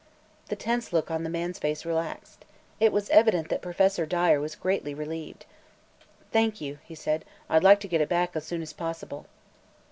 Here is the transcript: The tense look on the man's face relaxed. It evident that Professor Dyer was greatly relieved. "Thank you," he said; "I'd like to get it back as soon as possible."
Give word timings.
The 0.47 0.55
tense 0.55 0.91
look 0.91 1.11
on 1.11 1.21
the 1.21 1.29
man's 1.29 1.59
face 1.59 1.85
relaxed. 1.85 2.43
It 2.79 2.91
evident 3.11 3.49
that 3.49 3.61
Professor 3.61 4.07
Dyer 4.07 4.39
was 4.41 4.55
greatly 4.55 4.95
relieved. 4.95 5.45
"Thank 6.31 6.59
you," 6.59 6.79
he 6.83 6.95
said; 6.95 7.23
"I'd 7.47 7.63
like 7.63 7.79
to 7.81 7.87
get 7.87 8.01
it 8.01 8.09
back 8.09 8.35
as 8.35 8.43
soon 8.43 8.63
as 8.63 8.73
possible." 8.73 9.27